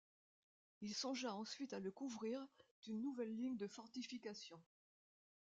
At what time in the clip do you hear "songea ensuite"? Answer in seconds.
0.95-1.73